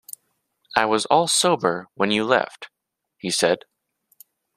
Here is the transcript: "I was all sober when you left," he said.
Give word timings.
"I 0.75 0.85
was 0.85 1.05
all 1.05 1.27
sober 1.27 1.87
when 1.93 2.09
you 2.09 2.23
left," 2.25 2.71
he 3.19 3.29
said. 3.29 3.65